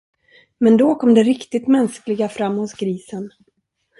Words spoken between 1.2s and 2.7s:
riktigt mänskliga fram